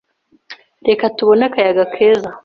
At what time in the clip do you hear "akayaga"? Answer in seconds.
1.49-1.83